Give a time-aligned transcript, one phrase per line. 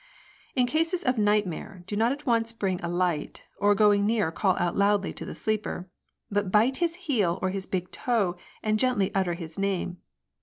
[0.55, 4.57] "In cases of nightmare, do not at once bring a light, or going near call
[4.57, 5.91] out loudly to the sleeper,
[6.31, 9.97] but bite his heel or his big toe, and gently utter his name.